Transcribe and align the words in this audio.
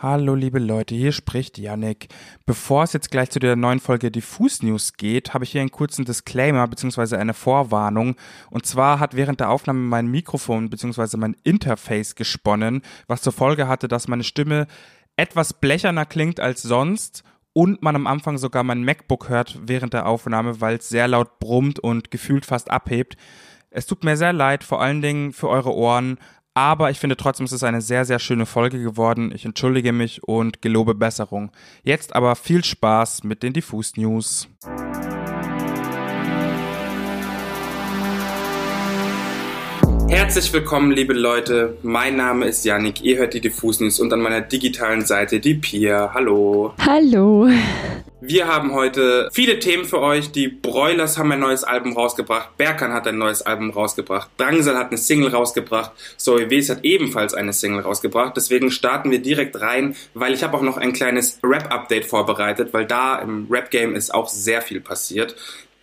Hallo 0.00 0.36
liebe 0.36 0.60
Leute, 0.60 0.94
hier 0.94 1.10
spricht 1.10 1.58
Yannick. 1.58 2.06
Bevor 2.46 2.84
es 2.84 2.92
jetzt 2.92 3.10
gleich 3.10 3.30
zu 3.30 3.40
der 3.40 3.56
neuen 3.56 3.80
Folge 3.80 4.12
Diffus 4.12 4.62
News 4.62 4.92
geht, 4.92 5.34
habe 5.34 5.42
ich 5.42 5.50
hier 5.50 5.60
einen 5.60 5.72
kurzen 5.72 6.04
Disclaimer 6.04 6.68
bzw. 6.68 7.16
eine 7.16 7.34
Vorwarnung. 7.34 8.14
Und 8.48 8.64
zwar 8.64 9.00
hat 9.00 9.16
während 9.16 9.40
der 9.40 9.50
Aufnahme 9.50 9.80
mein 9.80 10.06
Mikrofon 10.06 10.70
bzw. 10.70 11.16
mein 11.16 11.34
Interface 11.42 12.14
gesponnen, 12.14 12.82
was 13.08 13.22
zur 13.22 13.32
Folge 13.32 13.66
hatte, 13.66 13.88
dass 13.88 14.06
meine 14.06 14.22
Stimme 14.22 14.68
etwas 15.16 15.52
blecherner 15.52 16.06
klingt 16.06 16.38
als 16.38 16.62
sonst 16.62 17.24
und 17.52 17.82
man 17.82 17.96
am 17.96 18.06
Anfang 18.06 18.38
sogar 18.38 18.62
mein 18.62 18.84
MacBook 18.84 19.28
hört 19.28 19.58
während 19.64 19.94
der 19.94 20.06
Aufnahme, 20.06 20.60
weil 20.60 20.76
es 20.76 20.88
sehr 20.88 21.08
laut 21.08 21.40
brummt 21.40 21.80
und 21.80 22.12
gefühlt 22.12 22.46
fast 22.46 22.70
abhebt. 22.70 23.16
Es 23.70 23.86
tut 23.86 24.04
mir 24.04 24.16
sehr 24.16 24.32
leid, 24.32 24.62
vor 24.62 24.80
allen 24.80 25.02
Dingen 25.02 25.32
für 25.32 25.48
eure 25.48 25.74
Ohren, 25.74 26.18
aber 26.58 26.90
ich 26.90 26.98
finde 26.98 27.16
trotzdem, 27.16 27.46
es 27.46 27.52
ist 27.52 27.62
eine 27.62 27.80
sehr, 27.80 28.04
sehr 28.04 28.18
schöne 28.18 28.44
Folge 28.44 28.82
geworden. 28.82 29.30
Ich 29.32 29.44
entschuldige 29.44 29.92
mich 29.92 30.24
und 30.24 30.60
gelobe 30.60 30.96
Besserung. 30.96 31.52
Jetzt 31.84 32.16
aber 32.16 32.34
viel 32.34 32.64
Spaß 32.64 33.22
mit 33.22 33.44
den 33.44 33.52
Diffus 33.52 33.96
News. 33.96 34.48
Herzlich 40.18 40.52
willkommen, 40.52 40.90
liebe 40.90 41.12
Leute. 41.12 41.78
Mein 41.84 42.16
Name 42.16 42.46
ist 42.46 42.64
Yannick. 42.64 43.02
Ihr 43.02 43.18
hört 43.18 43.34
die 43.34 43.40
Diffus 43.40 43.78
News 43.78 44.00
und 44.00 44.12
an 44.12 44.18
meiner 44.18 44.40
digitalen 44.40 45.06
Seite 45.06 45.38
die 45.38 45.54
Pia. 45.54 46.10
Hallo. 46.12 46.74
Hallo. 46.84 47.48
Wir 48.20 48.48
haben 48.48 48.74
heute 48.74 49.28
viele 49.32 49.60
Themen 49.60 49.84
für 49.84 50.00
euch. 50.00 50.32
Die 50.32 50.48
Broilers 50.48 51.18
haben 51.18 51.30
ein 51.30 51.38
neues 51.38 51.62
Album 51.62 51.92
rausgebracht. 51.92 52.56
Berkan 52.56 52.92
hat 52.92 53.06
ein 53.06 53.16
neues 53.16 53.42
Album 53.42 53.70
rausgebracht. 53.70 54.28
Drangsal 54.38 54.76
hat 54.76 54.88
eine 54.88 54.98
Single 54.98 55.30
rausgebracht. 55.30 55.92
Zoe 56.16 56.50
Wes 56.50 56.68
hat 56.68 56.84
ebenfalls 56.84 57.32
eine 57.32 57.52
Single 57.52 57.82
rausgebracht. 57.82 58.36
Deswegen 58.36 58.72
starten 58.72 59.12
wir 59.12 59.22
direkt 59.22 59.60
rein, 59.60 59.94
weil 60.14 60.34
ich 60.34 60.42
habe 60.42 60.56
auch 60.56 60.62
noch 60.62 60.78
ein 60.78 60.92
kleines 60.92 61.38
Rap-Update 61.44 62.06
vorbereitet, 62.06 62.70
weil 62.72 62.86
da 62.86 63.20
im 63.20 63.46
Rap-Game 63.48 63.94
ist 63.94 64.12
auch 64.12 64.28
sehr 64.28 64.62
viel 64.62 64.80
passiert. 64.80 65.36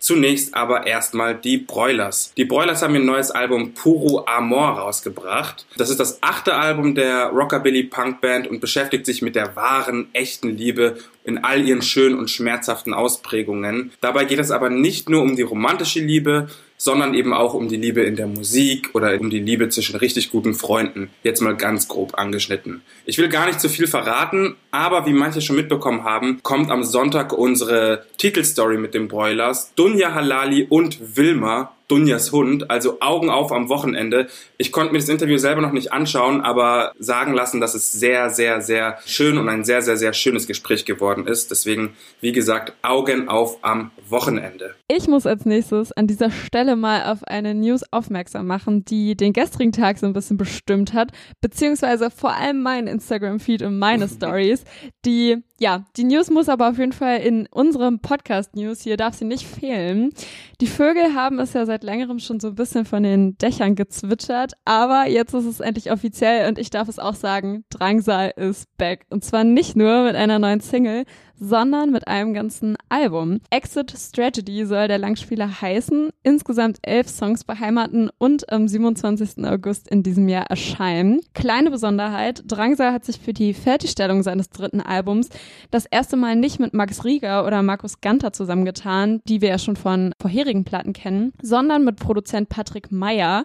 Zunächst 0.06 0.54
aber 0.54 0.86
erstmal 0.86 1.34
die 1.34 1.58
Broilers. 1.58 2.32
Die 2.36 2.44
Broilers 2.44 2.80
haben 2.80 2.94
ihr 2.94 3.00
neues 3.00 3.32
Album 3.32 3.74
Puro 3.74 4.24
Amor 4.24 4.78
rausgebracht. 4.78 5.66
Das 5.78 5.90
ist 5.90 5.98
das 5.98 6.22
achte 6.22 6.54
Album 6.54 6.94
der 6.94 7.30
Rockabilly 7.30 7.82
Punk 7.82 8.20
Band 8.20 8.46
und 8.46 8.60
beschäftigt 8.60 9.04
sich 9.04 9.20
mit 9.20 9.34
der 9.34 9.56
wahren, 9.56 10.06
echten 10.12 10.56
Liebe 10.56 10.98
in 11.26 11.42
all 11.44 11.66
ihren 11.66 11.82
schönen 11.82 12.18
und 12.18 12.30
schmerzhaften 12.30 12.94
Ausprägungen. 12.94 13.92
Dabei 14.00 14.24
geht 14.24 14.38
es 14.38 14.50
aber 14.50 14.70
nicht 14.70 15.08
nur 15.08 15.22
um 15.22 15.36
die 15.36 15.42
romantische 15.42 16.00
Liebe, 16.00 16.48
sondern 16.78 17.14
eben 17.14 17.32
auch 17.32 17.54
um 17.54 17.68
die 17.68 17.76
Liebe 17.76 18.02
in 18.02 18.16
der 18.16 18.26
Musik 18.26 18.90
oder 18.94 19.18
um 19.20 19.30
die 19.30 19.40
Liebe 19.40 19.68
zwischen 19.68 19.96
richtig 19.96 20.30
guten 20.30 20.54
Freunden. 20.54 21.10
Jetzt 21.22 21.40
mal 21.40 21.56
ganz 21.56 21.88
grob 21.88 22.18
angeschnitten. 22.18 22.82
Ich 23.06 23.18
will 23.18 23.28
gar 23.28 23.46
nicht 23.46 23.60
zu 23.60 23.68
viel 23.68 23.86
verraten, 23.86 24.56
aber 24.70 25.06
wie 25.06 25.12
manche 25.12 25.40
schon 25.40 25.56
mitbekommen 25.56 26.04
haben, 26.04 26.40
kommt 26.42 26.70
am 26.70 26.84
Sonntag 26.84 27.32
unsere 27.32 28.06
Titelstory 28.18 28.78
mit 28.78 28.94
den 28.94 29.08
Broilers. 29.08 29.72
Dunja 29.74 30.14
Halali 30.14 30.66
und 30.68 31.16
Wilma 31.16 31.75
Dunjas 31.88 32.32
Hund, 32.32 32.70
also 32.70 32.98
Augen 33.00 33.30
auf 33.30 33.52
am 33.52 33.68
Wochenende. 33.68 34.28
Ich 34.58 34.72
konnte 34.72 34.92
mir 34.92 34.98
das 34.98 35.08
Interview 35.08 35.38
selber 35.38 35.62
noch 35.62 35.72
nicht 35.72 35.92
anschauen, 35.92 36.40
aber 36.40 36.92
sagen 36.98 37.32
lassen, 37.32 37.60
dass 37.60 37.74
es 37.74 37.92
sehr, 37.92 38.30
sehr, 38.30 38.60
sehr 38.60 38.98
schön 39.06 39.38
und 39.38 39.48
ein 39.48 39.64
sehr, 39.64 39.82
sehr, 39.82 39.96
sehr 39.96 40.12
schönes 40.12 40.46
Gespräch 40.46 40.84
geworden 40.84 41.26
ist. 41.26 41.50
Deswegen, 41.50 41.96
wie 42.20 42.32
gesagt, 42.32 42.72
Augen 42.82 43.28
auf 43.28 43.58
am 43.62 43.90
Wochenende. 44.08 44.74
Ich 44.88 45.08
muss 45.08 45.26
als 45.26 45.44
nächstes 45.44 45.92
an 45.92 46.06
dieser 46.06 46.30
Stelle 46.30 46.76
mal 46.76 47.12
auf 47.12 47.24
eine 47.24 47.54
News 47.54 47.82
aufmerksam 47.90 48.46
machen, 48.46 48.84
die 48.84 49.16
den 49.16 49.32
gestrigen 49.32 49.72
Tag 49.72 49.98
so 49.98 50.06
ein 50.06 50.12
bisschen 50.12 50.36
bestimmt 50.36 50.92
hat, 50.92 51.12
beziehungsweise 51.40 52.10
vor 52.10 52.34
allem 52.34 52.62
mein 52.62 52.86
Instagram-Feed 52.86 53.62
und 53.62 53.78
meine 53.78 54.08
Stories, 54.16 54.64
die 55.04 55.42
ja, 55.58 55.86
die 55.96 56.04
News 56.04 56.30
muss 56.30 56.48
aber 56.48 56.68
auf 56.68 56.78
jeden 56.78 56.92
Fall 56.92 57.20
in 57.20 57.46
unserem 57.50 58.00
Podcast-News, 58.00 58.82
hier 58.82 58.98
darf 58.98 59.14
sie 59.14 59.24
nicht 59.24 59.46
fehlen. 59.46 60.12
Die 60.60 60.66
Vögel 60.66 61.14
haben 61.14 61.38
es 61.38 61.54
ja 61.54 61.64
seit 61.64 61.75
längerem 61.82 62.18
schon 62.18 62.40
so 62.40 62.48
ein 62.48 62.54
bisschen 62.54 62.84
von 62.84 63.02
den 63.02 63.36
Dächern 63.38 63.74
gezwitschert, 63.74 64.52
aber 64.64 65.08
jetzt 65.08 65.34
ist 65.34 65.44
es 65.44 65.60
endlich 65.60 65.90
offiziell 65.90 66.48
und 66.48 66.58
ich 66.58 66.70
darf 66.70 66.88
es 66.88 66.98
auch 66.98 67.14
sagen, 67.14 67.64
Drangsal 67.70 68.32
ist 68.36 68.76
back. 68.76 69.06
Und 69.10 69.24
zwar 69.24 69.44
nicht 69.44 69.76
nur 69.76 70.04
mit 70.04 70.16
einer 70.16 70.38
neuen 70.38 70.60
Single, 70.60 71.04
sondern 71.38 71.90
mit 71.90 72.08
einem 72.08 72.34
ganzen 72.34 72.76
Album. 72.88 73.40
Exit 73.50 73.94
Strategy 73.96 74.64
soll 74.64 74.88
der 74.88 74.98
Langspieler 74.98 75.60
heißen, 75.60 76.10
insgesamt 76.22 76.78
elf 76.82 77.08
Songs 77.08 77.44
beheimaten 77.44 78.10
und 78.18 78.50
am 78.52 78.68
27. 78.68 79.44
August 79.44 79.88
in 79.88 80.02
diesem 80.02 80.28
Jahr 80.28 80.46
erscheinen. 80.50 81.20
Kleine 81.34 81.70
Besonderheit, 81.70 82.42
Drangsal 82.46 82.92
hat 82.92 83.04
sich 83.04 83.18
für 83.18 83.32
die 83.32 83.54
Fertigstellung 83.54 84.22
seines 84.22 84.50
dritten 84.50 84.80
Albums 84.80 85.28
das 85.70 85.86
erste 85.86 86.16
Mal 86.16 86.36
nicht 86.36 86.60
mit 86.60 86.74
Max 86.74 87.04
Rieger 87.04 87.46
oder 87.46 87.62
Markus 87.62 88.00
Ganter 88.00 88.32
zusammengetan, 88.32 89.20
die 89.28 89.40
wir 89.40 89.50
ja 89.50 89.58
schon 89.58 89.76
von 89.76 90.12
vorherigen 90.20 90.64
Platten 90.64 90.92
kennen, 90.92 91.32
sondern 91.42 91.84
mit 91.84 91.96
Produzent 91.96 92.48
Patrick 92.48 92.90
Meyer. 92.90 93.44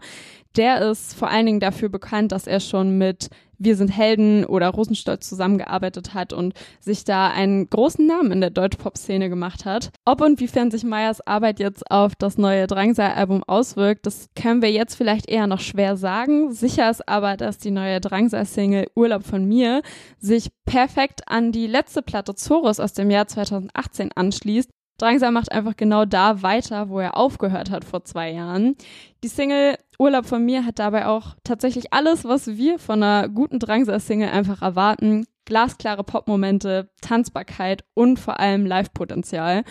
Der 0.58 0.82
ist 0.82 1.14
vor 1.14 1.30
allen 1.30 1.46
Dingen 1.46 1.60
dafür 1.60 1.90
bekannt, 1.90 2.32
dass 2.32 2.46
er 2.46 2.60
schon 2.60 2.98
mit 2.98 3.30
Wir 3.64 3.76
sind 3.76 3.90
Helden 3.90 4.44
oder 4.44 4.70
Rosenstolz 4.70 5.30
zusammengearbeitet 5.30 6.16
hat 6.16 6.34
und 6.34 6.56
sich 6.80 7.04
da 7.04 7.30
einen 7.30 7.70
großen 7.70 8.08
Namen 8.08 8.32
in 8.32 8.42
der 8.42 8.50
Deutschpop-Szene 8.50 9.30
gemacht 9.30 9.66
hat. 9.66 9.92
Ob 10.04 10.22
und 10.22 10.40
wiefern 10.40 10.72
sich 10.72 10.84
Meyers 10.84 11.22
Arbeit 11.28 11.60
jetzt 11.60 11.92
auf 11.92 12.16
das 12.16 12.40
neue 12.40 12.66
Drangsal-Album 12.66 13.44
auswirkt, 13.46 14.08
das 14.08 14.30
können 14.36 14.64
wir 14.64 14.72
jetzt 14.72 14.96
vielleicht 14.96 15.30
eher 15.30 15.46
noch 15.46 15.60
schwer 15.60 15.96
sagen. 15.96 16.52
Sicher 16.52 16.90
ist 16.90 17.08
aber, 17.08 17.38
dass 17.38 17.60
die 17.60 17.70
neue 17.70 18.02
Drangsal-Single 18.02 18.88
Urlaub 18.96 19.24
von 19.24 19.46
mir 19.46 19.84
sich 20.18 20.50
perfekt 20.66 21.22
an 21.28 21.52
die 21.52 21.68
letzte 21.68 22.02
Platte 22.02 22.34
Zorus 22.34 22.80
aus 22.80 22.94
dem 22.94 23.12
Jahr 23.12 23.28
2018 23.28 24.10
anschließt 24.16 24.72
Drangsal 25.02 25.32
macht 25.32 25.52
einfach 25.52 25.76
genau 25.76 26.06
da 26.06 26.44
weiter, 26.44 26.90
wo 26.90 27.00
er 27.00 27.18
aufgehört 27.18 27.72
hat 27.72 27.84
vor 27.84 28.04
zwei 28.04 28.32
Jahren. 28.32 28.76
Die 29.24 29.28
Single 29.28 29.78
Urlaub 29.98 30.26
von 30.26 30.46
mir 30.46 30.66
hat 30.66 30.80
dabei 30.80 31.08
auch 31.08 31.36
tatsächlich 31.44 31.92
alles, 31.92 32.24
was 32.24 32.48
wir 32.48 32.78
von 32.80 33.02
einer 33.02 33.30
guten 33.30 33.60
Drangsal-Single 33.60 34.30
einfach 34.30 34.62
erwarten. 34.62 35.26
Glasklare 35.46 36.04
Popmomente, 36.04 36.90
Tanzbarkeit 37.02 37.84
und 37.96 38.20
vor 38.20 38.40
allem 38.40 38.66
Live-Potenzial. 38.66 39.64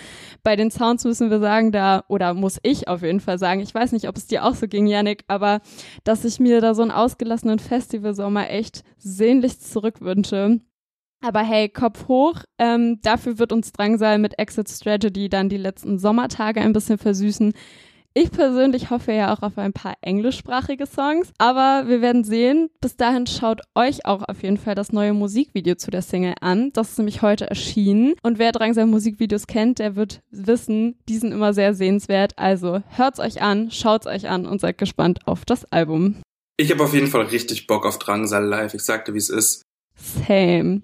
Bei 0.42 0.56
den 0.56 0.70
Sounds 0.70 1.04
müssen 1.04 1.30
wir 1.30 1.38
sagen, 1.38 1.70
da, 1.70 2.04
oder 2.08 2.34
muss 2.34 2.58
ich 2.62 2.88
auf 2.88 3.02
jeden 3.02 3.20
Fall 3.20 3.38
sagen, 3.38 3.60
ich 3.60 3.72
weiß 3.72 3.92
nicht, 3.92 4.08
ob 4.08 4.16
es 4.16 4.26
dir 4.26 4.44
auch 4.44 4.54
so 4.54 4.66
ging, 4.66 4.86
Yannick, 4.86 5.24
aber 5.28 5.60
dass 6.04 6.24
ich 6.24 6.40
mir 6.40 6.60
da 6.60 6.74
so 6.74 6.82
einen 6.82 6.90
ausgelassenen 6.90 7.60
Festivalsommer 7.60 8.50
echt 8.50 8.82
sehnlichst 8.98 9.72
zurückwünsche. 9.72 10.60
Aber 11.22 11.40
hey, 11.40 11.68
Kopf 11.68 12.08
hoch. 12.08 12.36
Ähm, 12.58 12.98
dafür 13.02 13.38
wird 13.38 13.52
uns 13.52 13.72
Drangsal 13.72 14.18
mit 14.18 14.38
Exit 14.38 14.68
Strategy 14.68 15.28
dann 15.28 15.48
die 15.48 15.56
letzten 15.56 15.98
Sommertage 15.98 16.60
ein 16.60 16.72
bisschen 16.72 16.98
versüßen. 16.98 17.52
Ich 18.12 18.32
persönlich 18.32 18.90
hoffe 18.90 19.12
ja 19.12 19.32
auch 19.32 19.42
auf 19.42 19.56
ein 19.56 19.72
paar 19.72 19.94
englischsprachige 20.00 20.86
Songs, 20.86 21.32
aber 21.38 21.84
wir 21.86 22.02
werden 22.02 22.24
sehen. 22.24 22.68
Bis 22.80 22.96
dahin 22.96 23.28
schaut 23.28 23.60
euch 23.76 24.04
auch 24.04 24.24
auf 24.28 24.42
jeden 24.42 24.56
Fall 24.56 24.74
das 24.74 24.90
neue 24.90 25.12
Musikvideo 25.12 25.76
zu 25.76 25.92
der 25.92 26.02
Single 26.02 26.34
an. 26.40 26.72
Das 26.72 26.90
ist 26.90 26.98
nämlich 26.98 27.22
heute 27.22 27.48
erschienen. 27.48 28.14
Und 28.24 28.40
wer 28.40 28.50
Drangsal 28.50 28.86
Musikvideos 28.86 29.46
kennt, 29.46 29.78
der 29.78 29.94
wird 29.94 30.22
wissen, 30.32 30.98
die 31.08 31.18
sind 31.18 31.30
immer 31.30 31.54
sehr 31.54 31.72
sehenswert. 31.72 32.32
Also 32.36 32.82
hört's 32.88 33.20
euch 33.20 33.42
an, 33.42 33.70
schaut's 33.70 34.08
euch 34.08 34.28
an 34.28 34.44
und 34.44 34.60
seid 34.60 34.78
gespannt 34.78 35.20
auf 35.26 35.44
das 35.44 35.64
Album. 35.66 36.16
Ich 36.56 36.72
habe 36.72 36.82
auf 36.82 36.92
jeden 36.92 37.06
Fall 37.06 37.26
richtig 37.26 37.68
Bock 37.68 37.86
auf 37.86 38.00
Drangsal 38.00 38.44
live. 38.44 38.74
Ich 38.74 38.82
sagte, 38.82 39.14
wie 39.14 39.18
es 39.18 39.30
ist. 39.30 39.62
Same. 39.94 40.82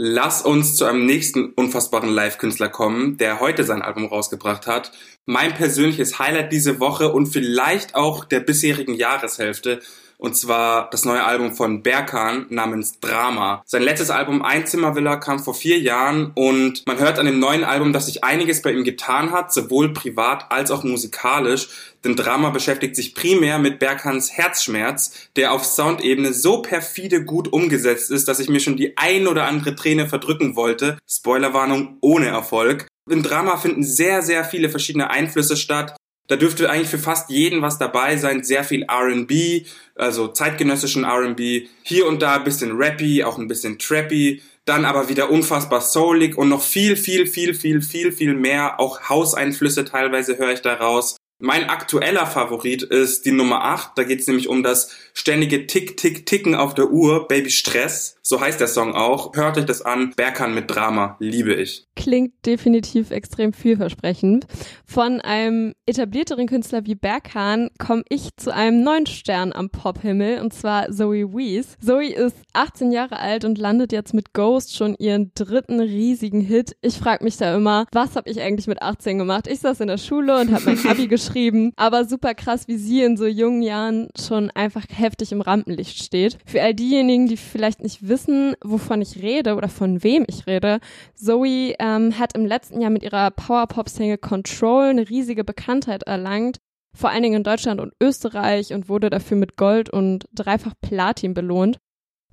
Lass 0.00 0.42
uns 0.42 0.76
zu 0.76 0.84
einem 0.84 1.06
nächsten 1.06 1.46
unfassbaren 1.54 2.08
Live-Künstler 2.08 2.68
kommen, 2.68 3.16
der 3.16 3.40
heute 3.40 3.64
sein 3.64 3.82
Album 3.82 4.06
rausgebracht 4.06 4.68
hat. 4.68 4.92
Mein 5.26 5.52
persönliches 5.54 6.20
Highlight 6.20 6.52
diese 6.52 6.78
Woche 6.78 7.12
und 7.12 7.26
vielleicht 7.26 7.96
auch 7.96 8.24
der 8.24 8.38
bisherigen 8.38 8.94
Jahreshälfte 8.94 9.80
und 10.18 10.36
zwar 10.36 10.90
das 10.90 11.04
neue 11.04 11.24
Album 11.24 11.54
von 11.54 11.82
Berkan 11.82 12.46
namens 12.50 12.98
Drama. 13.00 13.62
Sein 13.64 13.82
letztes 13.82 14.10
Album 14.10 14.42
Einzimmervilla 14.42 15.16
kam 15.16 15.38
vor 15.38 15.54
vier 15.54 15.78
Jahren 15.78 16.32
und 16.34 16.86
man 16.86 16.98
hört 16.98 17.18
an 17.18 17.26
dem 17.26 17.38
neuen 17.38 17.64
Album, 17.64 17.92
dass 17.92 18.06
sich 18.06 18.24
einiges 18.24 18.60
bei 18.60 18.72
ihm 18.72 18.84
getan 18.84 19.30
hat, 19.30 19.52
sowohl 19.52 19.92
privat 19.92 20.50
als 20.50 20.70
auch 20.70 20.82
musikalisch. 20.82 21.68
Denn 22.04 22.16
Drama 22.16 22.50
beschäftigt 22.50 22.96
sich 22.96 23.14
primär 23.14 23.58
mit 23.58 23.78
Berkans 23.78 24.32
Herzschmerz, 24.32 25.12
der 25.36 25.52
auf 25.52 25.64
Soundebene 25.64 26.32
so 26.32 26.62
perfide 26.62 27.24
gut 27.24 27.52
umgesetzt 27.52 28.10
ist, 28.10 28.28
dass 28.28 28.40
ich 28.40 28.48
mir 28.48 28.60
schon 28.60 28.76
die 28.76 28.96
ein 28.96 29.26
oder 29.28 29.46
andere 29.46 29.74
Träne 29.74 30.08
verdrücken 30.08 30.56
wollte. 30.56 30.98
Spoilerwarnung 31.08 31.96
ohne 32.00 32.26
Erfolg. 32.26 32.86
Im 33.08 33.22
Drama 33.22 33.56
finden 33.56 33.84
sehr, 33.84 34.22
sehr 34.22 34.44
viele 34.44 34.68
verschiedene 34.68 35.10
Einflüsse 35.10 35.56
statt. 35.56 35.96
Da 36.28 36.36
dürfte 36.36 36.70
eigentlich 36.70 36.88
für 36.88 36.98
fast 36.98 37.30
jeden 37.30 37.62
was 37.62 37.78
dabei 37.78 38.16
sein. 38.16 38.44
Sehr 38.44 38.62
viel 38.62 38.82
R&B, 38.82 39.64
also 39.94 40.28
zeitgenössischen 40.28 41.04
R&B. 41.04 41.66
Hier 41.82 42.06
und 42.06 42.22
da 42.22 42.36
ein 42.36 42.44
bisschen 42.44 42.76
rappy, 42.76 43.24
auch 43.24 43.38
ein 43.38 43.48
bisschen 43.48 43.78
trappy. 43.78 44.42
Dann 44.66 44.84
aber 44.84 45.08
wieder 45.08 45.30
unfassbar 45.30 45.80
soulig 45.80 46.36
und 46.36 46.50
noch 46.50 46.62
viel, 46.62 46.96
viel, 46.96 47.26
viel, 47.26 47.54
viel, 47.54 47.80
viel, 47.80 48.12
viel 48.12 48.34
mehr. 48.34 48.78
Auch 48.78 49.08
Hauseinflüsse 49.08 49.86
teilweise 49.86 50.36
höre 50.36 50.52
ich 50.52 50.60
da 50.60 50.74
raus. 50.74 51.16
Mein 51.40 51.70
aktueller 51.70 52.26
Favorit 52.26 52.82
ist 52.82 53.24
die 53.24 53.30
Nummer 53.30 53.62
8. 53.62 53.92
Da 53.94 54.02
geht 54.02 54.18
es 54.18 54.26
nämlich 54.26 54.48
um 54.48 54.64
das 54.64 54.90
ständige 55.14 55.68
Tick-Tick-Ticken 55.68 56.56
auf 56.56 56.74
der 56.74 56.90
Uhr, 56.90 57.28
Baby 57.28 57.50
Stress. 57.50 58.16
So 58.22 58.40
heißt 58.40 58.60
der 58.60 58.66
Song 58.66 58.94
auch. 58.94 59.36
Hört 59.36 59.56
euch 59.56 59.64
das 59.64 59.80
an. 59.80 60.12
Berkan 60.16 60.52
mit 60.52 60.68
Drama. 60.68 61.16
Liebe 61.20 61.54
ich. 61.54 61.86
Klingt 61.94 62.44
definitiv 62.44 63.12
extrem 63.12 63.52
vielversprechend. 63.52 64.46
Von 64.84 65.20
einem 65.20 65.74
etablierteren 65.86 66.48
Künstler 66.48 66.84
wie 66.86 66.96
Berkan 66.96 67.70
komme 67.78 68.02
ich 68.08 68.30
zu 68.36 68.52
einem 68.52 68.82
neuen 68.82 69.06
Stern 69.06 69.52
am 69.52 69.70
Pophimmel 69.70 70.40
und 70.40 70.52
zwar 70.52 70.90
Zoe 70.90 71.32
Wees. 71.32 71.76
Zoe 71.80 72.12
ist 72.12 72.36
18 72.52 72.90
Jahre 72.90 73.20
alt 73.20 73.44
und 73.44 73.58
landet 73.58 73.92
jetzt 73.92 74.12
mit 74.12 74.34
Ghost 74.34 74.76
schon 74.76 74.96
ihren 74.98 75.30
dritten 75.34 75.80
riesigen 75.80 76.40
Hit. 76.40 76.76
Ich 76.82 76.98
frage 76.98 77.22
mich 77.22 77.36
da 77.36 77.54
immer, 77.54 77.86
was 77.92 78.16
habe 78.16 78.28
ich 78.28 78.40
eigentlich 78.40 78.66
mit 78.66 78.82
18 78.82 79.18
gemacht? 79.18 79.46
Ich 79.46 79.60
saß 79.60 79.80
in 79.80 79.88
der 79.88 79.98
Schule 79.98 80.40
und 80.40 80.52
habe 80.52 80.64
mein 80.66 80.86
Abi 80.88 81.06
geschrieben 81.06 81.27
geschrieben. 81.28 81.72
Aber 81.76 82.04
super 82.04 82.34
krass, 82.34 82.68
wie 82.68 82.76
sie 82.76 83.02
in 83.02 83.16
so 83.16 83.26
jungen 83.26 83.62
Jahren 83.62 84.08
schon 84.18 84.50
einfach 84.50 84.84
heftig 84.90 85.32
im 85.32 85.40
Rampenlicht 85.40 86.02
steht. 86.02 86.38
Für 86.46 86.62
all 86.62 86.74
diejenigen, 86.74 87.26
die 87.26 87.36
vielleicht 87.36 87.82
nicht 87.82 88.08
wissen, 88.08 88.54
wovon 88.64 89.02
ich 89.02 89.22
rede 89.22 89.56
oder 89.56 89.68
von 89.68 90.02
wem 90.02 90.24
ich 90.28 90.46
rede, 90.46 90.78
Zoe 91.14 91.74
ähm, 91.78 92.18
hat 92.18 92.34
im 92.34 92.46
letzten 92.46 92.80
Jahr 92.80 92.90
mit 92.90 93.02
ihrer 93.02 93.30
Power-Pop-Single 93.30 94.18
Control 94.18 94.86
eine 94.86 95.08
riesige 95.08 95.44
Bekanntheit 95.44 96.04
erlangt 96.04 96.58
vor 96.94 97.10
allen 97.10 97.22
Dingen 97.22 97.36
in 97.36 97.44
Deutschland 97.44 97.80
und 97.80 97.92
Österreich 98.02 98.72
und 98.72 98.88
wurde 98.88 99.08
dafür 99.08 99.36
mit 99.36 99.56
Gold 99.56 99.88
und 99.88 100.24
dreifach 100.32 100.72
Platin 100.80 101.32
belohnt. 101.32 101.78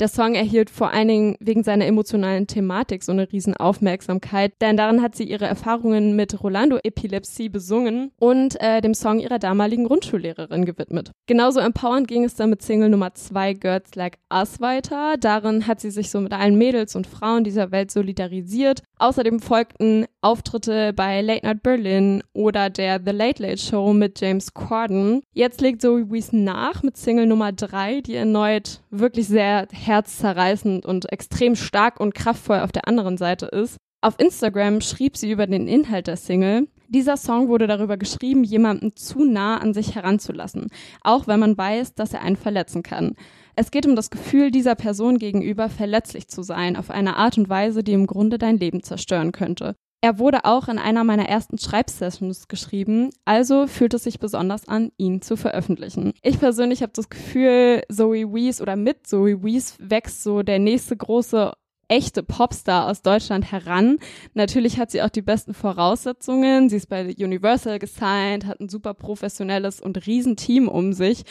Der 0.01 0.09
Song 0.09 0.36
erhielt 0.36 0.69
vor 0.69 0.92
allen 0.92 1.07
Dingen 1.07 1.36
wegen 1.39 1.63
seiner 1.63 1.86
emotionalen 1.86 2.47
Thematik 2.47 3.01
so 3.01 3.13
eine 3.13 3.31
riesen 3.31 3.56
Aufmerksamkeit, 3.56 4.51
denn 4.59 4.75
darin 4.75 5.01
hat 5.01 5.15
sie 5.15 5.24
ihre 5.24 5.45
Erfahrungen 5.45 6.18
mit 6.18 6.44
Rolando-Epilepsie 6.44 7.47
besungen 7.47 8.12
und 8.19 8.59
äh, 8.59 8.81
dem 8.81 8.94
Song 8.94 9.21
ihrer 9.21 9.39
damaligen 9.39 9.86
Grundschullehrerin 9.86 10.65
gewidmet. 10.65 11.12
Genauso 11.27 11.62
empowernd 11.62 12.09
ging 12.09 12.25
es 12.25 12.36
dann 12.36 12.50
mit 12.50 12.62
Single 12.62 12.89
Nummer 12.89 13.13
2 13.13 13.53
Girls 13.53 13.95
Like 13.95 14.18
Us 14.30 14.59
weiter. 14.59 15.15
Darin 15.18 15.65
hat 15.65 15.80
sie 15.80 15.92
sich 15.92 16.12
so 16.12 16.19
mit 16.19 16.33
allen 16.33 16.57
Mädels 16.57 16.98
und 16.98 17.07
Frauen 17.07 17.45
dieser 17.45 17.71
Welt 17.71 17.89
solidarisiert. 17.89 18.83
Außerdem 19.00 19.39
folgten 19.39 20.07
Auftritte 20.25 20.92
bei 20.92 21.22
Late 21.22 21.45
Night 21.45 21.62
Berlin 21.62 22.24
oder 22.33 22.72
der 22.72 23.00
The 23.00 23.12
Late 23.12 23.44
Late 23.44 23.60
Show 23.60 23.94
mit 23.94 24.19
James 24.19 24.56
Corden. 24.56 25.22
Jetzt 25.33 25.62
legt 25.62 25.83
Zoe 25.83 26.10
Wees 26.10 26.33
nach 26.33 26.81
mit 26.81 26.98
Single 26.98 27.27
Nummer 27.27 27.51
3, 27.51 28.01
die 28.01 28.16
erneut 28.16 28.81
wirklich 28.89 29.27
sehr 29.27 29.68
herzzerreißend 29.72 30.83
und 30.83 31.12
extrem 31.12 31.56
stark 31.56 32.00
und 32.00 32.16
kraftvoll 32.16 32.62
auf 32.62 32.72
der 32.72 32.88
anderen 32.88 33.18
Seite 33.18 33.45
ist. 33.45 33.77
Auf 34.01 34.19
Instagram 34.19 34.81
schrieb 34.81 35.16
sie 35.16 35.30
über 35.30 35.45
den 35.45 35.68
Inhalt 35.68 36.07
der 36.07 36.18
Single. 36.18 36.69
Dieser 36.88 37.18
Song 37.18 37.48
wurde 37.48 37.68
darüber 37.68 37.98
geschrieben, 37.98 38.44
jemanden 38.44 38.95
zu 38.95 39.25
nah 39.25 39.57
an 39.60 39.75
sich 39.75 39.94
heranzulassen, 39.94 40.69
auch 41.04 41.27
wenn 41.27 41.39
man 41.39 41.56
weiß, 41.56 41.94
dass 41.94 42.13
er 42.13 42.24
einen 42.24 42.36
verletzen 42.36 42.81
kann. 42.81 43.13
Es 43.56 43.69
geht 43.69 43.86
um 43.86 43.95
das 43.95 44.10
Gefühl, 44.10 44.50
dieser 44.50 44.74
Person 44.74 45.19
gegenüber 45.19 45.69
verletzlich 45.69 46.30
zu 46.30 46.42
sein, 46.42 46.77
auf 46.77 46.89
eine 46.89 47.16
Art 47.16 47.38
und 47.38 47.48
Weise, 47.48 47.83
die 47.83 47.94
im 47.94 48.07
Grunde 48.07 48.39
dein 48.39 48.57
Leben 48.57 48.81
zerstören 48.81 49.31
könnte. 49.31 49.75
Er 50.06 50.19
wurde 50.19 50.46
auch 50.46 50.68
in 50.68 50.78
einer 50.78 51.04
meiner 51.04 51.28
ersten 51.28 51.57
Schreibsessions 51.57 52.48
geschrieben, 52.48 53.10
also 53.25 53.66
fühlt 53.66 53.96
es 53.96 54.04
sich 54.04 54.19
besonders 54.19 54.68
an, 54.68 54.92
ihn 54.98 55.24
zu 55.24 55.36
veröffentlichen. 55.36 56.13
Ich 56.22 56.40
persönlich 56.40 56.84
habe 56.84 56.94
das 56.94 57.10
Gefühl, 57.10 57.81
Zoe 57.92 58.31
Wees 58.31 58.62
oder 58.62 58.75
mit 58.75 59.07
Zoe 59.07 59.44
Wees 59.44 59.75
wächst 59.80 60.22
so 60.22 60.44
der 60.44 60.60
nächste 60.60 60.96
große 60.96 61.54
echte 61.88 62.24
Popstar 62.24 62.88
aus 62.90 63.02
Deutschland 63.02 63.52
heran. 63.52 63.98
Natürlich 64.34 64.80
hat 64.80 64.92
sie 64.92 65.02
auch 65.02 65.10
die 65.10 65.22
besten 65.22 65.54
Voraussetzungen. 65.54 66.70
Sie 66.70 66.78
ist 66.78 66.90
bei 66.90 67.16
Universal 67.18 67.80
gesigned, 67.80 68.46
hat 68.46 68.60
ein 68.60 68.70
super 68.70 68.94
professionelles 68.94 69.80
und 69.80 70.06
Riesenteam 70.08 70.68
um 70.68 70.94
sich. 70.94 71.24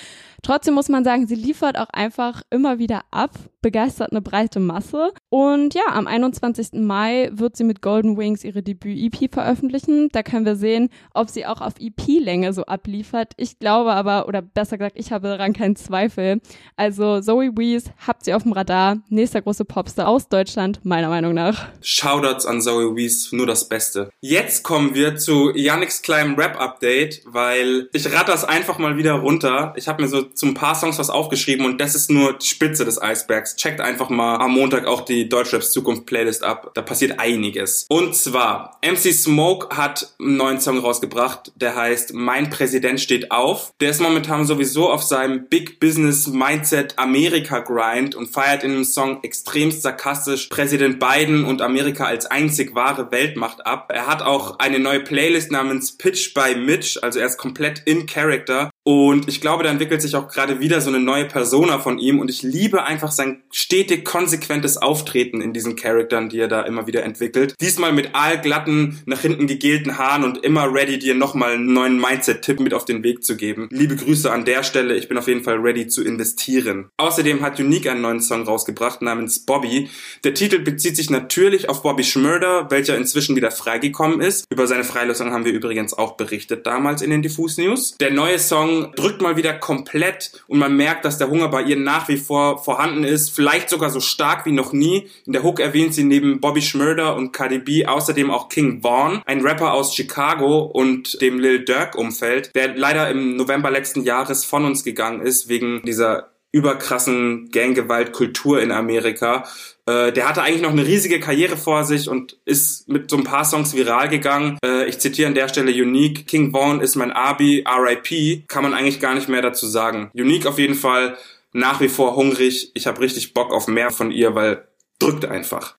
Trotzdem 0.42 0.74
muss 0.74 0.88
man 0.88 1.04
sagen, 1.04 1.26
sie 1.26 1.34
liefert 1.34 1.78
auch 1.78 1.88
einfach 1.90 2.42
immer 2.50 2.78
wieder 2.78 3.00
ab, 3.10 3.30
begeistert 3.62 4.12
eine 4.12 4.20
breite 4.20 4.60
Masse. 4.60 5.12
Und 5.30 5.74
ja, 5.74 5.84
am 5.92 6.06
21. 6.06 6.74
Mai 6.74 7.30
wird 7.32 7.56
sie 7.56 7.64
mit 7.64 7.80
Golden 7.80 8.16
Wings 8.16 8.44
ihre 8.44 8.62
Debüt-EP 8.62 9.32
veröffentlichen. 9.32 10.10
Da 10.12 10.22
können 10.22 10.44
wir 10.44 10.56
sehen, 10.56 10.90
ob 11.14 11.30
sie 11.30 11.46
auch 11.46 11.60
auf 11.60 11.74
EP-Länge 11.80 12.52
so 12.52 12.64
abliefert. 12.66 13.32
Ich 13.38 13.58
glaube 13.58 13.92
aber, 13.94 14.28
oder 14.28 14.42
besser 14.42 14.76
gesagt, 14.76 14.98
ich 14.98 15.12
habe 15.12 15.28
daran 15.28 15.54
keinen 15.54 15.76
Zweifel. 15.76 16.40
Also 16.76 17.20
Zoe 17.20 17.56
Wees 17.56 17.90
habt 18.06 18.24
sie 18.24 18.34
auf 18.34 18.42
dem 18.42 18.52
Radar. 18.52 18.98
Nächster 19.08 19.40
große 19.40 19.64
Popstar 19.64 20.08
aus 20.08 20.28
Deutschland, 20.28 20.43
meiner 20.82 21.08
Meinung 21.08 21.34
nach. 21.34 21.66
Shoutouts 21.80 22.46
an 22.46 22.60
Zoe 22.60 22.94
Wees, 22.96 23.32
nur 23.32 23.46
das 23.46 23.68
Beste. 23.68 24.10
Jetzt 24.20 24.62
kommen 24.62 24.94
wir 24.94 25.16
zu 25.16 25.50
Yannicks 25.54 26.02
kleinem 26.02 26.34
Rap-Update, 26.34 27.22
weil 27.26 27.88
ich 27.92 28.12
rate 28.12 28.32
das 28.32 28.44
einfach 28.44 28.78
mal 28.78 28.96
wieder 28.96 29.12
runter. 29.14 29.72
Ich 29.76 29.88
habe 29.88 30.02
mir 30.02 30.08
so 30.08 30.26
ein 30.42 30.54
paar 30.54 30.74
Songs 30.74 30.98
was 30.98 31.10
aufgeschrieben 31.10 31.64
und 31.66 31.80
das 31.80 31.94
ist 31.94 32.10
nur 32.10 32.34
die 32.38 32.46
Spitze 32.46 32.84
des 32.84 33.00
Eisbergs. 33.00 33.56
Checkt 33.56 33.80
einfach 33.80 34.10
mal 34.10 34.36
am 34.36 34.52
Montag 34.52 34.86
auch 34.86 35.02
die 35.02 35.28
Deutschraps 35.28 35.72
Zukunft 35.72 36.06
Playlist 36.06 36.42
ab. 36.42 36.72
Da 36.74 36.82
passiert 36.82 37.18
einiges. 37.18 37.86
Und 37.88 38.14
zwar, 38.14 38.78
MC 38.84 39.12
Smoke 39.12 39.74
hat 39.74 40.14
einen 40.20 40.36
neuen 40.36 40.60
Song 40.60 40.78
rausgebracht, 40.78 41.52
der 41.56 41.76
heißt 41.76 42.14
Mein 42.14 42.50
Präsident 42.50 43.00
steht 43.00 43.30
auf. 43.30 43.72
Der 43.80 43.90
ist 43.90 44.00
momentan 44.00 44.44
sowieso 44.44 44.90
auf 44.90 45.02
seinem 45.02 45.48
Big 45.48 45.80
Business 45.80 46.26
Mindset 46.26 46.98
Amerika 46.98 47.60
Grind 47.60 48.14
und 48.14 48.28
feiert 48.28 48.64
in 48.64 48.72
dem 48.72 48.84
Song 48.84 49.22
extremst 49.22 49.82
sarkastisch 49.82 50.33
Präsident 50.48 51.00
Biden 51.00 51.44
und 51.44 51.62
Amerika 51.62 52.04
als 52.04 52.26
einzig 52.26 52.74
wahre 52.74 53.10
Weltmacht 53.10 53.66
ab. 53.66 53.90
Er 53.92 54.06
hat 54.06 54.22
auch 54.22 54.58
eine 54.58 54.78
neue 54.78 55.00
Playlist 55.00 55.50
namens 55.50 55.96
Pitch 55.96 56.34
by 56.34 56.54
Mitch, 56.56 56.98
also 57.02 57.20
er 57.20 57.26
ist 57.26 57.38
komplett 57.38 57.82
in 57.84 58.06
Character 58.06 58.70
und 58.86 59.28
ich 59.28 59.40
glaube, 59.40 59.64
da 59.64 59.70
entwickelt 59.70 60.02
sich 60.02 60.14
auch 60.14 60.28
gerade 60.28 60.60
wieder 60.60 60.82
so 60.82 60.90
eine 60.90 61.00
neue 61.00 61.24
Persona 61.24 61.78
von 61.78 61.98
ihm 61.98 62.18
und 62.18 62.28
ich 62.30 62.42
liebe 62.42 62.84
einfach 62.84 63.10
sein 63.10 63.42
stetig 63.50 64.04
konsequentes 64.04 64.76
Auftreten 64.76 65.40
in 65.40 65.54
diesen 65.54 65.74
Charaktern, 65.74 66.28
die 66.28 66.38
er 66.38 66.48
da 66.48 66.60
immer 66.62 66.86
wieder 66.86 67.02
entwickelt. 67.02 67.54
Diesmal 67.62 67.94
mit 67.94 68.14
aalglatten, 68.14 69.00
nach 69.06 69.20
hinten 69.20 69.46
gegelten 69.46 69.96
Haaren 69.96 70.22
und 70.22 70.44
immer 70.44 70.70
ready, 70.70 70.98
dir 70.98 71.14
nochmal 71.14 71.54
einen 71.54 71.72
neuen 71.72 71.98
Mindset-Tipp 71.98 72.60
mit 72.60 72.74
auf 72.74 72.84
den 72.84 73.02
Weg 73.02 73.24
zu 73.24 73.38
geben. 73.38 73.68
Liebe 73.70 73.96
Grüße 73.96 74.30
an 74.30 74.44
der 74.44 74.62
Stelle, 74.62 74.94
ich 74.96 75.08
bin 75.08 75.16
auf 75.16 75.28
jeden 75.28 75.44
Fall 75.44 75.56
ready 75.56 75.86
zu 75.86 76.04
investieren. 76.04 76.90
Außerdem 76.98 77.40
hat 77.40 77.58
Unique 77.58 77.88
einen 77.88 78.02
neuen 78.02 78.20
Song 78.20 78.42
rausgebracht 78.42 79.00
namens 79.00 79.46
Bobby. 79.46 79.88
Der 80.24 80.34
Titel 80.34 80.58
bezieht 80.58 80.96
sich 80.96 81.08
natürlich 81.08 81.70
auf 81.70 81.80
Bobby 81.80 82.04
Schmörder, 82.04 82.70
welcher 82.70 82.98
inzwischen 82.98 83.34
wieder 83.34 83.50
freigekommen 83.50 84.20
ist. 84.20 84.44
Über 84.50 84.66
seine 84.66 84.84
Freilassung 84.84 85.32
haben 85.32 85.46
wir 85.46 85.52
übrigens 85.52 85.94
auch 85.94 86.18
berichtet 86.18 86.66
damals 86.66 87.00
in 87.00 87.08
den 87.08 87.22
Diffus 87.22 87.56
News. 87.56 87.96
Der 87.98 88.10
neue 88.10 88.38
Song 88.38 88.73
drückt 88.96 89.22
mal 89.22 89.36
wieder 89.36 89.54
komplett 89.54 90.32
und 90.46 90.58
man 90.58 90.76
merkt, 90.76 91.04
dass 91.04 91.18
der 91.18 91.30
Hunger 91.30 91.48
bei 91.48 91.62
ihr 91.62 91.76
nach 91.76 92.08
wie 92.08 92.16
vor 92.16 92.62
vorhanden 92.62 93.04
ist, 93.04 93.30
vielleicht 93.30 93.70
sogar 93.70 93.90
so 93.90 94.00
stark 94.00 94.46
wie 94.46 94.52
noch 94.52 94.72
nie. 94.72 95.08
In 95.26 95.32
der 95.32 95.42
Hook 95.42 95.60
erwähnt 95.60 95.94
sie 95.94 96.04
neben 96.04 96.40
Bobby 96.40 96.62
Schmurder 96.62 97.16
und 97.16 97.32
Cardi 97.32 97.86
außerdem 97.86 98.30
auch 98.30 98.48
King 98.48 98.82
Vaughn, 98.82 99.22
ein 99.26 99.40
Rapper 99.40 99.72
aus 99.72 99.94
Chicago 99.94 100.62
und 100.62 101.20
dem 101.20 101.38
Lil 101.38 101.64
Durk 101.64 101.94
Umfeld, 101.94 102.54
der 102.54 102.76
leider 102.76 103.08
im 103.10 103.36
November 103.36 103.70
letzten 103.70 104.02
Jahres 104.02 104.44
von 104.44 104.64
uns 104.64 104.84
gegangen 104.84 105.20
ist 105.20 105.48
wegen 105.48 105.82
dieser 105.82 106.33
überkrassen 106.54 107.50
Ganggewaltkultur 107.50 108.62
in 108.62 108.70
Amerika. 108.70 109.44
Äh, 109.86 110.12
der 110.12 110.28
hatte 110.28 110.42
eigentlich 110.42 110.62
noch 110.62 110.70
eine 110.70 110.86
riesige 110.86 111.18
Karriere 111.18 111.56
vor 111.56 111.82
sich 111.82 112.08
und 112.08 112.38
ist 112.44 112.88
mit 112.88 113.10
so 113.10 113.16
ein 113.16 113.24
paar 113.24 113.44
Songs 113.44 113.74
viral 113.74 114.08
gegangen. 114.08 114.56
Äh, 114.64 114.88
ich 114.88 115.00
zitiere 115.00 115.26
an 115.26 115.34
der 115.34 115.48
Stelle 115.48 115.72
Unique. 115.72 116.28
King 116.28 116.52
Vaughn 116.52 116.80
ist 116.80 116.94
mein 116.94 117.10
Abi, 117.10 117.64
RIP. 117.66 118.46
Kann 118.46 118.62
man 118.62 118.72
eigentlich 118.72 119.00
gar 119.00 119.16
nicht 119.16 119.28
mehr 119.28 119.42
dazu 119.42 119.66
sagen. 119.66 120.12
Unique 120.14 120.46
auf 120.46 120.60
jeden 120.60 120.76
Fall 120.76 121.16
nach 121.52 121.80
wie 121.80 121.88
vor 121.88 122.14
hungrig. 122.14 122.70
Ich 122.74 122.86
habe 122.86 123.00
richtig 123.00 123.34
Bock 123.34 123.52
auf 123.52 123.66
mehr 123.66 123.90
von 123.90 124.12
ihr, 124.12 124.36
weil 124.36 124.68
drückt 125.00 125.24
einfach. 125.24 125.76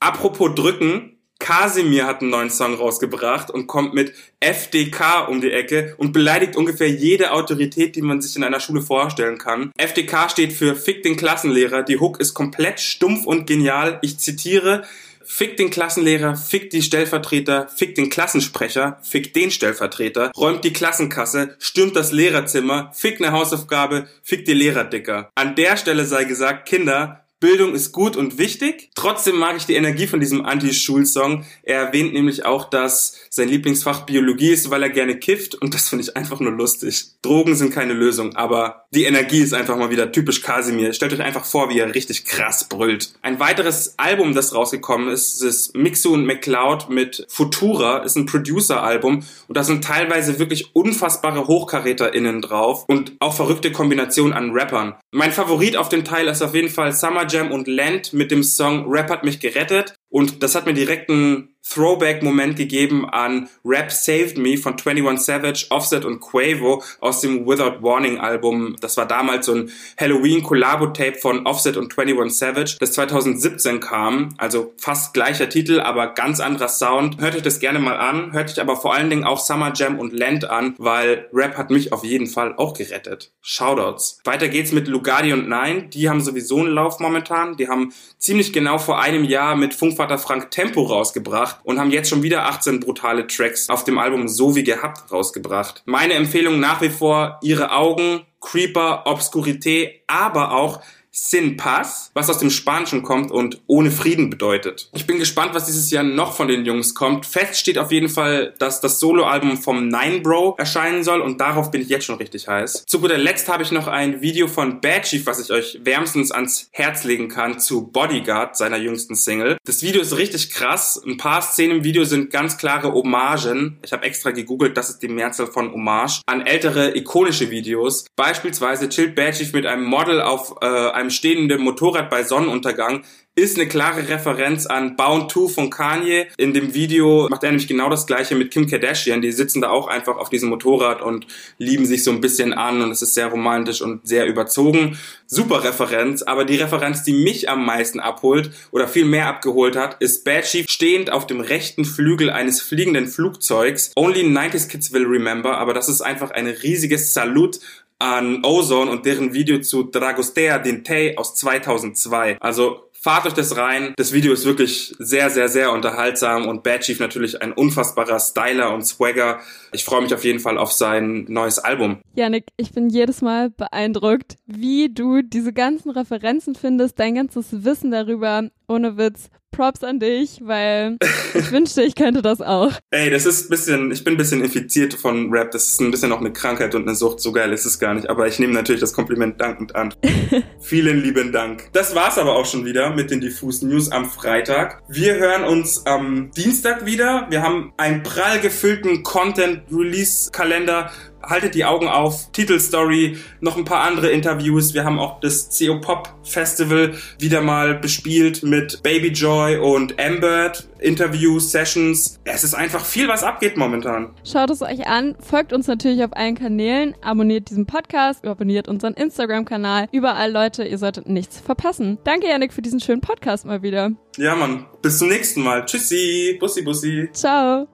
Apropos 0.00 0.56
drücken, 0.56 1.15
Kasimir 1.38 2.06
hat 2.06 2.20
einen 2.20 2.30
neuen 2.30 2.50
Song 2.50 2.74
rausgebracht 2.74 3.50
und 3.50 3.66
kommt 3.66 3.94
mit 3.94 4.12
FDK 4.40 5.28
um 5.28 5.40
die 5.40 5.52
Ecke 5.52 5.94
und 5.98 6.12
beleidigt 6.12 6.56
ungefähr 6.56 6.88
jede 6.88 7.32
Autorität, 7.32 7.96
die 7.96 8.02
man 8.02 8.20
sich 8.20 8.36
in 8.36 8.44
einer 8.44 8.60
Schule 8.60 8.82
vorstellen 8.82 9.38
kann. 9.38 9.70
FDK 9.76 10.30
steht 10.30 10.52
für 10.52 10.74
Fick 10.74 11.02
den 11.02 11.16
Klassenlehrer. 11.16 11.82
Die 11.82 12.00
Hook 12.00 12.20
ist 12.20 12.34
komplett 12.34 12.80
stumpf 12.80 13.26
und 13.26 13.46
genial. 13.46 13.98
Ich 14.02 14.18
zitiere, 14.18 14.84
Fick 15.28 15.56
den 15.56 15.70
Klassenlehrer, 15.70 16.36
fick 16.36 16.70
die 16.70 16.82
Stellvertreter, 16.82 17.66
fick 17.66 17.96
den 17.96 18.10
Klassensprecher, 18.10 19.00
fick 19.02 19.34
den 19.34 19.50
Stellvertreter, 19.50 20.30
räumt 20.36 20.62
die 20.62 20.72
Klassenkasse, 20.72 21.56
stürmt 21.58 21.96
das 21.96 22.12
Lehrerzimmer, 22.12 22.92
fick 22.94 23.18
ne 23.18 23.32
Hausaufgabe, 23.32 24.06
fick 24.22 24.44
die 24.44 24.54
Lehrerdicker. 24.54 25.30
An 25.34 25.56
der 25.56 25.76
Stelle 25.76 26.04
sei 26.04 26.24
gesagt, 26.24 26.68
Kinder, 26.68 27.25
Bildung 27.38 27.74
ist 27.74 27.92
gut 27.92 28.16
und 28.16 28.38
wichtig. 28.38 28.90
Trotzdem 28.94 29.36
mag 29.36 29.58
ich 29.58 29.66
die 29.66 29.74
Energie 29.74 30.06
von 30.06 30.20
diesem 30.20 30.46
Anti-Schul-Song. 30.46 31.44
Er 31.62 31.80
erwähnt 31.82 32.14
nämlich 32.14 32.46
auch, 32.46 32.70
dass 32.70 33.18
sein 33.28 33.50
Lieblingsfach 33.50 34.06
Biologie 34.06 34.52
ist, 34.52 34.70
weil 34.70 34.82
er 34.82 34.88
gerne 34.88 35.18
kifft 35.18 35.54
und 35.54 35.74
das 35.74 35.90
finde 35.90 36.04
ich 36.04 36.16
einfach 36.16 36.40
nur 36.40 36.52
lustig. 36.52 37.10
Drogen 37.20 37.54
sind 37.54 37.74
keine 37.74 37.92
Lösung, 37.92 38.34
aber 38.36 38.86
die 38.94 39.04
Energie 39.04 39.40
ist 39.40 39.52
einfach 39.52 39.76
mal 39.76 39.90
wieder 39.90 40.12
typisch 40.12 40.40
Kasimir. 40.40 40.94
Stellt 40.94 41.12
euch 41.12 41.20
einfach 41.20 41.44
vor, 41.44 41.68
wie 41.68 41.78
er 41.78 41.94
richtig 41.94 42.24
krass 42.24 42.68
brüllt. 42.70 43.12
Ein 43.20 43.38
weiteres 43.38 43.98
Album, 43.98 44.34
das 44.34 44.54
rausgekommen 44.54 45.10
ist, 45.10 45.42
ist 45.42 45.76
Mixu 45.76 46.14
und 46.14 46.24
McCloud 46.24 46.88
mit 46.88 47.26
Futura, 47.28 47.98
ist 47.98 48.16
ein 48.16 48.24
Producer-Album 48.24 49.24
und 49.48 49.56
da 49.56 49.62
sind 49.62 49.84
teilweise 49.84 50.38
wirklich 50.38 50.74
unfassbare 50.74 51.46
HochkaräterInnen 51.46 52.40
drauf 52.40 52.86
und 52.88 53.12
auch 53.20 53.34
verrückte 53.34 53.72
Kombinationen 53.72 54.32
an 54.32 54.52
Rappern. 54.52 54.94
Mein 55.10 55.32
Favorit 55.32 55.76
auf 55.76 55.90
dem 55.90 56.04
Teil 56.04 56.28
ist 56.28 56.40
auf 56.40 56.54
jeden 56.54 56.70
Fall 56.70 56.92
Summer 56.92 57.25
Jam 57.28 57.52
und 57.52 57.68
Land 57.68 58.12
mit 58.12 58.30
dem 58.30 58.42
Song 58.42 58.86
Rap 58.88 59.10
hat 59.10 59.24
mich 59.24 59.40
gerettet. 59.40 59.94
Und 60.08 60.42
das 60.42 60.54
hat 60.54 60.66
mir 60.66 60.74
direkt 60.74 61.10
einen 61.10 61.55
Throwback-Moment 61.68 62.56
gegeben 62.56 63.08
an 63.08 63.48
Rap 63.64 63.90
Saved 63.90 64.38
Me 64.38 64.56
von 64.56 64.74
21 64.74 65.24
Savage, 65.24 65.66
Offset 65.70 66.04
und 66.04 66.20
Quavo 66.20 66.82
aus 67.00 67.20
dem 67.20 67.46
Without 67.46 67.82
Warning 67.82 68.18
Album. 68.18 68.76
Das 68.80 68.96
war 68.96 69.06
damals 69.06 69.46
so 69.46 69.54
ein 69.54 69.70
Halloween 69.98 70.42
Collabo-Tape 70.42 71.14
von 71.14 71.46
Offset 71.46 71.76
und 71.76 71.96
21 71.98 72.38
Savage, 72.38 72.76
das 72.78 72.92
2017 72.92 73.80
kam. 73.80 74.34
Also 74.38 74.72
fast 74.78 75.12
gleicher 75.12 75.48
Titel, 75.48 75.80
aber 75.80 76.14
ganz 76.14 76.40
anderer 76.40 76.68
Sound. 76.68 77.20
Hört 77.20 77.34
euch 77.34 77.42
das 77.42 77.58
gerne 77.58 77.78
mal 77.78 77.96
an. 77.96 78.32
Hört 78.32 78.50
euch 78.50 78.60
aber 78.60 78.76
vor 78.76 78.94
allen 78.94 79.10
Dingen 79.10 79.24
auch 79.24 79.40
Summer 79.40 79.72
Jam 79.74 79.98
und 79.98 80.12
Land 80.12 80.48
an, 80.48 80.74
weil 80.78 81.28
Rap 81.32 81.56
hat 81.56 81.70
mich 81.70 81.92
auf 81.92 82.04
jeden 82.04 82.26
Fall 82.26 82.54
auch 82.56 82.74
gerettet. 82.74 83.32
Shoutouts. 83.42 84.20
Weiter 84.24 84.48
geht's 84.48 84.72
mit 84.72 84.88
Lugardi 84.88 85.32
und 85.32 85.48
Nine. 85.48 85.88
Die 85.88 86.08
haben 86.08 86.20
sowieso 86.20 86.60
einen 86.60 86.68
Lauf 86.68 87.00
momentan. 87.00 87.56
Die 87.56 87.68
haben 87.68 87.92
ziemlich 88.18 88.52
genau 88.52 88.78
vor 88.78 89.00
einem 89.00 89.24
Jahr 89.24 89.56
mit 89.56 89.74
Funkvater 89.74 90.18
Frank 90.18 90.50
Tempo 90.50 90.82
rausgebracht 90.82 91.55
und 91.62 91.78
haben 91.78 91.90
jetzt 91.90 92.08
schon 92.08 92.22
wieder 92.22 92.46
18 92.46 92.80
brutale 92.80 93.26
Tracks 93.26 93.68
auf 93.68 93.84
dem 93.84 93.98
Album 93.98 94.28
So 94.28 94.56
wie 94.56 94.64
gehabt 94.64 95.10
rausgebracht. 95.12 95.82
Meine 95.86 96.14
Empfehlung 96.14 96.60
nach 96.60 96.80
wie 96.80 96.90
vor 96.90 97.38
Ihre 97.42 97.72
Augen, 97.72 98.26
Creeper, 98.40 99.04
Obscurité, 99.06 100.00
aber 100.06 100.52
auch 100.52 100.80
Sin 101.16 101.56
Paz, 101.56 102.10
was 102.12 102.28
aus 102.28 102.38
dem 102.38 102.50
Spanischen 102.50 103.02
kommt 103.02 103.30
und 103.30 103.62
ohne 103.66 103.90
Frieden 103.90 104.28
bedeutet. 104.28 104.90
Ich 104.92 105.06
bin 105.06 105.18
gespannt, 105.18 105.54
was 105.54 105.64
dieses 105.64 105.90
Jahr 105.90 106.04
noch 106.04 106.34
von 106.34 106.46
den 106.46 106.66
Jungs 106.66 106.94
kommt. 106.94 107.24
Fest 107.24 107.58
steht 107.58 107.78
auf 107.78 107.90
jeden 107.90 108.10
Fall, 108.10 108.52
dass 108.58 108.82
das 108.82 109.00
Soloalbum 109.00 109.56
vom 109.56 109.88
Nine 109.88 110.20
Bro 110.20 110.56
erscheinen 110.58 111.02
soll 111.02 111.22
und 111.22 111.40
darauf 111.40 111.70
bin 111.70 111.80
ich 111.80 111.88
jetzt 111.88 112.04
schon 112.04 112.16
richtig 112.16 112.48
heiß. 112.48 112.84
Zu 112.86 113.00
guter 113.00 113.16
Letzt 113.16 113.48
habe 113.48 113.62
ich 113.62 113.72
noch 113.72 113.86
ein 113.86 114.20
Video 114.20 114.46
von 114.46 114.82
Bad 114.82 115.04
Chief, 115.04 115.24
was 115.24 115.40
ich 115.40 115.50
euch 115.50 115.80
wärmstens 115.82 116.32
ans 116.32 116.68
Herz 116.70 117.04
legen 117.04 117.28
kann, 117.28 117.58
zu 117.60 117.86
Bodyguard, 117.86 118.54
seiner 118.54 118.76
jüngsten 118.76 119.14
Single. 119.14 119.56
Das 119.64 119.82
Video 119.82 120.02
ist 120.02 120.18
richtig 120.18 120.50
krass. 120.50 121.02
Ein 121.06 121.16
paar 121.16 121.40
Szenen 121.40 121.78
im 121.78 121.84
Video 121.84 122.04
sind 122.04 122.30
ganz 122.30 122.58
klare 122.58 122.92
Hommagen. 122.92 123.78
Ich 123.82 123.92
habe 123.92 124.04
extra 124.04 124.32
gegoogelt, 124.32 124.76
das 124.76 124.90
ist 124.90 124.98
die 124.98 125.08
Mehrzahl 125.08 125.46
von 125.46 125.72
Hommage 125.72 126.20
an 126.26 126.42
ältere 126.42 126.94
ikonische 126.94 127.50
Videos. 127.50 128.04
Beispielsweise 128.16 128.90
chillt 128.90 129.14
Bad 129.14 129.34
Chief 129.34 129.54
mit 129.54 129.64
einem 129.64 129.84
Model 129.84 130.20
auf 130.20 130.56
äh, 130.60 130.66
einem 130.66 131.05
einem 131.06 131.10
stehenden 131.10 131.60
Motorrad 131.62 132.10
bei 132.10 132.24
Sonnenuntergang 132.24 133.04
ist 133.38 133.58
eine 133.58 133.68
klare 133.68 134.08
Referenz 134.08 134.64
an 134.64 134.96
Bound 134.96 135.30
2 135.30 135.48
von 135.52 135.70
Kanye. 135.70 136.26
In 136.38 136.54
dem 136.54 136.72
Video 136.72 137.28
macht 137.28 137.42
er 137.42 137.50
nämlich 137.50 137.68
genau 137.68 137.90
das 137.90 138.06
gleiche 138.06 138.34
mit 138.34 138.50
Kim 138.50 138.66
Kardashian. 138.66 139.20
Die 139.20 139.30
sitzen 139.30 139.60
da 139.60 139.68
auch 139.68 139.88
einfach 139.88 140.16
auf 140.16 140.30
diesem 140.30 140.48
Motorrad 140.48 141.02
und 141.02 141.26
lieben 141.58 141.84
sich 141.84 142.02
so 142.02 142.10
ein 142.12 142.22
bisschen 142.22 142.54
an 142.54 142.80
und 142.80 142.90
es 142.90 143.02
ist 143.02 143.12
sehr 143.12 143.26
romantisch 143.26 143.82
und 143.82 144.08
sehr 144.08 144.26
überzogen. 144.26 144.98
Super 145.26 145.64
Referenz, 145.64 146.22
aber 146.22 146.46
die 146.46 146.56
Referenz, 146.56 147.02
die 147.02 147.12
mich 147.12 147.50
am 147.50 147.66
meisten 147.66 148.00
abholt 148.00 148.50
oder 148.70 148.88
viel 148.88 149.04
mehr 149.04 149.26
abgeholt 149.26 149.76
hat, 149.76 150.00
ist 150.00 150.24
Bad 150.24 150.44
Chief 150.44 150.64
stehend 150.66 151.12
auf 151.12 151.26
dem 151.26 151.40
rechten 151.40 151.84
Flügel 151.84 152.30
eines 152.30 152.62
fliegenden 152.62 153.06
Flugzeugs. 153.06 153.92
Only 153.96 154.22
90s 154.22 154.68
Kids 154.68 154.92
will 154.94 155.04
remember, 155.04 155.58
aber 155.58 155.74
das 155.74 155.90
ist 155.90 156.00
einfach 156.00 156.30
ein 156.30 156.46
riesiges 156.46 157.12
Salut 157.12 157.60
an 157.98 158.44
Ozone 158.44 158.90
und 158.90 159.06
deren 159.06 159.32
Video 159.32 159.60
zu 159.60 159.84
Dragostea 159.84 160.58
Dintei 160.58 161.16
aus 161.16 161.34
2002. 161.34 162.38
Also 162.40 162.86
Fahrt 163.06 163.24
euch 163.24 163.34
das 163.34 163.56
rein. 163.56 163.94
Das 163.96 164.12
Video 164.12 164.32
ist 164.32 164.46
wirklich 164.46 164.92
sehr, 164.98 165.30
sehr, 165.30 165.48
sehr 165.48 165.70
unterhaltsam 165.70 166.48
und 166.48 166.64
Bad 166.64 166.80
Chief 166.80 166.98
natürlich 166.98 167.40
ein 167.40 167.52
unfassbarer 167.52 168.18
Styler 168.18 168.74
und 168.74 168.84
Swagger. 168.84 169.38
Ich 169.70 169.84
freue 169.84 170.02
mich 170.02 170.12
auf 170.12 170.24
jeden 170.24 170.40
Fall 170.40 170.58
auf 170.58 170.72
sein 170.72 171.24
neues 171.28 171.60
Album. 171.60 172.00
Janik, 172.16 172.46
ich 172.56 172.72
bin 172.72 172.88
jedes 172.88 173.22
Mal 173.22 173.50
beeindruckt, 173.50 174.34
wie 174.46 174.92
du 174.92 175.22
diese 175.22 175.52
ganzen 175.52 175.90
Referenzen 175.90 176.56
findest, 176.56 176.98
dein 176.98 177.14
ganzes 177.14 177.64
Wissen 177.64 177.92
darüber. 177.92 178.50
Ohne 178.68 178.96
Witz, 178.96 179.28
Props 179.52 179.84
an 179.84 180.00
dich, 180.00 180.40
weil 180.42 180.98
ich 181.34 181.50
wünschte, 181.50 181.82
ich 181.82 181.94
könnte 181.94 182.20
das 182.20 182.42
auch. 182.42 182.72
Ey, 182.90 183.08
das 183.08 183.24
ist 183.24 183.46
ein 183.46 183.48
bisschen, 183.48 183.90
ich 183.90 184.04
bin 184.04 184.14
ein 184.14 184.16
bisschen 184.18 184.42
infiziert 184.42 184.92
von 184.92 185.30
Rap. 185.32 185.50
Das 185.52 185.68
ist 185.68 185.80
ein 185.80 185.90
bisschen 185.90 186.12
auch 186.12 186.20
eine 186.20 186.32
Krankheit 186.32 186.74
und 186.74 186.82
eine 186.82 186.94
Sucht. 186.94 187.20
So 187.20 187.32
geil 187.32 187.52
ist 187.52 187.64
es 187.64 187.78
gar 187.78 187.94
nicht. 187.94 188.10
Aber 188.10 188.26
ich 188.26 188.38
nehme 188.38 188.52
natürlich 188.52 188.80
das 188.80 188.92
Kompliment 188.92 189.40
dankend 189.40 189.74
an. 189.74 189.94
Vielen 190.60 191.00
lieben 191.00 191.32
Dank. 191.32 191.70
Das 191.72 191.94
war's 191.94 192.18
aber 192.18 192.36
auch 192.36 192.44
schon 192.44 192.64
wieder 192.66 192.90
mit 192.90 193.10
den 193.10 193.20
Diffus 193.20 193.62
News 193.62 193.90
am 193.90 194.04
Freitag. 194.04 194.82
Wir 194.88 195.14
hören 195.14 195.44
uns 195.44 195.86
am 195.86 196.30
Dienstag 196.32 196.84
wieder. 196.84 197.26
Wir 197.30 197.40
haben 197.42 197.72
einen 197.78 198.02
prall 198.02 198.40
gefüllten 198.40 199.04
Content-Release-Kalender 199.04 200.90
haltet 201.26 201.54
die 201.54 201.64
Augen 201.64 201.88
auf. 201.88 202.30
Titelstory, 202.32 203.18
noch 203.40 203.56
ein 203.56 203.64
paar 203.64 203.82
andere 203.82 204.08
Interviews. 204.10 204.74
Wir 204.74 204.84
haben 204.84 204.98
auch 204.98 205.20
das 205.20 205.56
CO 205.58 205.80
Pop 205.80 206.08
Festival 206.22 206.94
wieder 207.18 207.40
mal 207.40 207.74
bespielt 207.74 208.42
mit 208.42 208.82
Baby 208.82 209.08
Joy 209.08 209.58
und 209.58 210.00
Ambert. 210.00 210.68
Interviews, 210.78 211.50
Sessions. 211.50 212.20
Es 212.24 212.44
ist 212.44 212.54
einfach 212.54 212.84
viel, 212.84 213.08
was 213.08 213.22
abgeht 213.22 213.56
momentan. 213.56 214.10
Schaut 214.24 214.50
es 214.50 214.62
euch 214.62 214.86
an, 214.86 215.16
folgt 215.20 215.52
uns 215.52 215.66
natürlich 215.66 216.04
auf 216.04 216.14
allen 216.14 216.34
Kanälen, 216.34 216.94
abonniert 217.02 217.50
diesen 217.50 217.66
Podcast, 217.66 218.26
abonniert 218.26 218.68
unseren 218.68 218.94
Instagram-Kanal. 218.94 219.88
Überall, 219.92 220.30
Leute, 220.30 220.64
ihr 220.64 220.78
solltet 220.78 221.08
nichts 221.08 221.40
verpassen. 221.40 221.98
Danke, 222.04 222.28
Janik, 222.28 222.52
für 222.52 222.62
diesen 222.62 222.80
schönen 222.80 223.00
Podcast 223.00 223.46
mal 223.46 223.62
wieder. 223.62 223.92
Ja, 224.16 224.34
Mann. 224.34 224.66
Bis 224.82 224.98
zum 224.98 225.08
nächsten 225.08 225.42
Mal. 225.42 225.64
Tschüssi. 225.64 226.36
Bussi, 226.38 226.62
bussi. 226.62 227.08
Ciao. 227.12 227.66